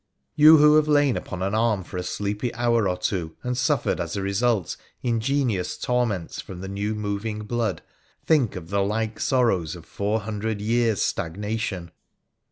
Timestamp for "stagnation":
11.03-11.91